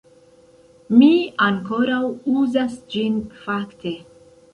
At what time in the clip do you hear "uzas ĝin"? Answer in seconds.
2.39-3.21